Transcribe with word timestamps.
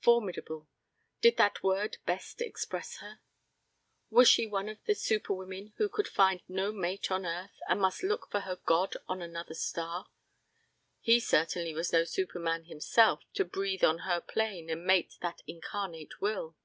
Formidable. 0.00 0.66
Did 1.20 1.36
that 1.36 1.62
word 1.62 1.98
best 2.04 2.40
express 2.40 2.96
her? 2.96 3.20
Was 4.10 4.26
she 4.28 4.44
one 4.44 4.68
of 4.68 4.82
the 4.86 4.94
superwomen 4.96 5.72
who 5.76 5.88
could 5.88 6.08
find 6.08 6.42
no 6.48 6.72
mate 6.72 7.12
on 7.12 7.24
earth 7.24 7.60
and 7.68 7.80
must 7.80 8.02
look 8.02 8.28
for 8.28 8.40
her 8.40 8.56
god 8.56 8.96
on 9.06 9.22
another 9.22 9.54
star? 9.54 10.08
He 10.98 11.20
certainly 11.20 11.74
was 11.74 11.92
no 11.92 12.02
superman 12.02 12.64
himself 12.64 13.22
to 13.34 13.44
breathe 13.44 13.84
on 13.84 13.98
her 13.98 14.20
plane 14.20 14.68
and 14.68 14.84
mate 14.84 15.14
that 15.20 15.42
incarnate 15.46 16.20
will. 16.20 16.56